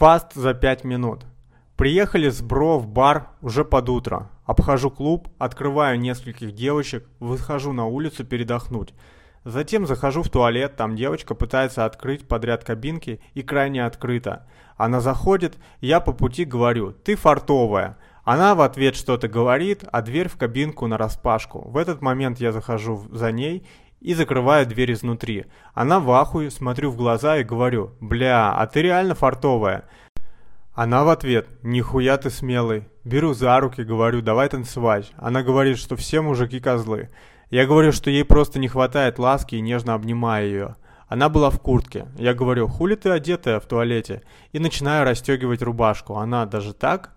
[0.00, 1.26] Фаст за 5 минут.
[1.76, 4.30] Приехали с бро в бар уже под утро.
[4.46, 8.94] Обхожу клуб, открываю нескольких девочек, выхожу на улицу передохнуть.
[9.44, 14.46] Затем захожу в туалет, там девочка пытается открыть подряд кабинки и крайне открыто.
[14.78, 17.98] Она заходит, я по пути говорю «ты фартовая».
[18.24, 21.68] Она в ответ что-то говорит, а дверь в кабинку нараспашку.
[21.68, 23.66] В этот момент я захожу за ней
[24.00, 25.46] и закрываю дверь изнутри.
[25.74, 29.84] Она в ахуе, смотрю в глаза и говорю «бля, а ты реально фартовая».
[30.72, 32.88] Она в ответ «Нихуя ты смелый».
[33.04, 35.12] Беру за руки, говорю «давай танцевать».
[35.16, 37.10] Она говорит, что все мужики козлы.
[37.50, 40.76] Я говорю, что ей просто не хватает ласки и нежно обнимаю ее.
[41.08, 42.06] Она была в куртке.
[42.16, 44.22] Я говорю, хули ты одетая в туалете?
[44.52, 46.14] И начинаю расстегивать рубашку.
[46.16, 47.10] Она даже так?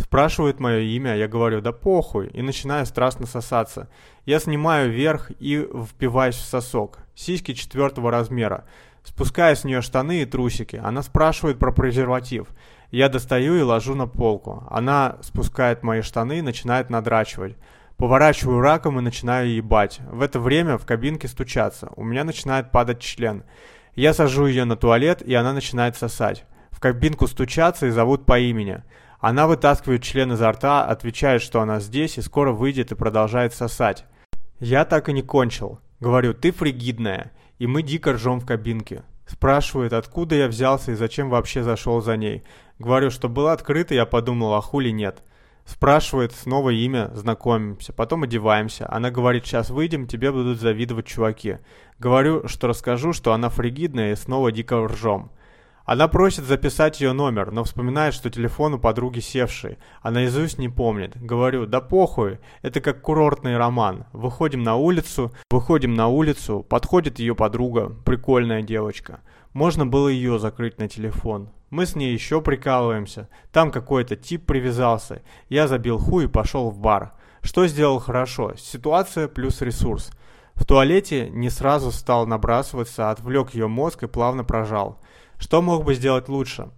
[0.00, 3.88] Спрашивает мое имя, я говорю, да похуй, и начинаю страстно сосаться.
[4.24, 7.00] Я снимаю вверх и впиваюсь в сосок.
[7.14, 8.64] Сиськи четвертого размера.
[9.04, 10.80] Спускаю с нее штаны и трусики.
[10.82, 12.48] Она спрашивает про презерватив.
[12.90, 14.64] Я достаю и ложу на полку.
[14.70, 17.56] Она спускает мои штаны и начинает надрачивать.
[17.98, 20.00] Поворачиваю раком и начинаю ебать.
[20.10, 21.90] В это время в кабинке стучаться.
[21.96, 23.44] У меня начинает падать член.
[23.94, 26.46] Я сажу ее на туалет, и она начинает сосать.
[26.70, 28.82] В кабинку стучаться и зовут по имени.
[29.20, 34.06] Она вытаскивает член изо рта, отвечает, что она здесь и скоро выйдет и продолжает сосать.
[34.58, 35.78] Я так и не кончил.
[36.00, 37.32] Говорю, ты фригидная.
[37.58, 39.02] И мы дико ржем в кабинке.
[39.26, 42.42] Спрашивает, откуда я взялся и зачем вообще зашел за ней.
[42.78, 45.22] Говорю, что было открыто, я подумал, а хули нет.
[45.66, 48.90] Спрашивает снова имя, знакомимся, потом одеваемся.
[48.90, 51.58] Она говорит, сейчас выйдем, тебе будут завидовать чуваки.
[51.98, 55.30] Говорю, что расскажу, что она фригидная и снова дико ржем.
[55.90, 60.68] Она просит записать ее номер, но вспоминает, что телефон у подруги севший, а наизусть не
[60.68, 61.20] помнит.
[61.20, 64.04] Говорю, да похуй, это как курортный роман.
[64.12, 69.18] Выходим на улицу, выходим на улицу, подходит ее подруга, прикольная девочка.
[69.52, 71.48] Можно было ее закрыть на телефон.
[71.70, 73.28] Мы с ней еще прикалываемся.
[73.50, 75.22] Там какой-то тип привязался.
[75.48, 77.14] Я забил хуй и пошел в бар.
[77.42, 78.54] Что сделал хорошо?
[78.56, 80.12] Ситуация плюс ресурс.
[80.54, 85.00] В туалете не сразу стал набрасываться, отвлек ее мозг и плавно прожал.
[85.40, 86.68] Что мог бы сделать лучше?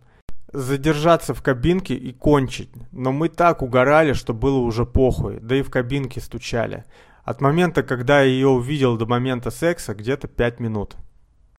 [0.53, 2.71] Задержаться в кабинке и кончить.
[2.93, 6.85] Но мы так угорали, что было уже похуй, да и в кабинке стучали.
[7.25, 10.97] От момента, когда я ее увидел до момента секса, где-то 5 минут.